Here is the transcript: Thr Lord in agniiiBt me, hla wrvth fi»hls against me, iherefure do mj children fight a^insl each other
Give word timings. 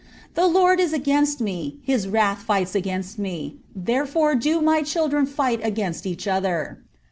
Thr 0.33 0.45
Lord 0.47 0.79
in 0.79 0.89
agniiiBt 0.89 1.39
me, 1.41 1.77
hla 1.87 2.09
wrvth 2.09 2.37
fi»hls 2.37 2.73
against 2.73 3.19
me, 3.19 3.57
iherefure 3.79 4.41
do 4.41 4.59
mj 4.59 4.87
children 4.87 5.27
fight 5.27 5.61
a^insl 5.61 6.07
each 6.07 6.27
other 6.27 6.79